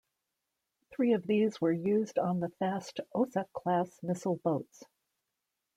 [0.89, 4.83] Three of these were used on the fast Osa class missile boats.